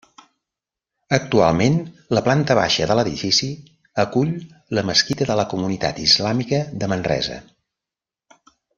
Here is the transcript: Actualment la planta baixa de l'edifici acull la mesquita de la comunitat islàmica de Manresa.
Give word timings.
Actualment 1.17 1.77
la 2.17 2.23
planta 2.29 2.55
baixa 2.61 2.87
de 2.91 2.95
l'edifici 3.01 3.51
acull 4.07 4.33
la 4.79 4.87
mesquita 4.91 5.29
de 5.33 5.37
la 5.43 5.49
comunitat 5.55 6.01
islàmica 6.09 6.65
de 6.85 6.95
Manresa. 6.97 7.43